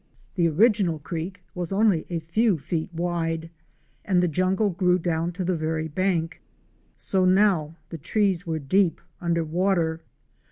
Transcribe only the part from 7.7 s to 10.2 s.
the trees were deep under water.